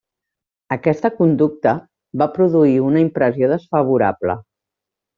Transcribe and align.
Aquesta 0.75 1.11
conducta 1.19 1.75
va 2.23 2.29
produir 2.39 2.75
una 2.89 3.07
impressió 3.07 3.55
desfavorable. 3.57 4.41